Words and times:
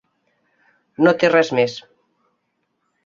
No 1.07 1.13
té 1.23 1.31
res 1.33 1.53
més. 1.59 1.77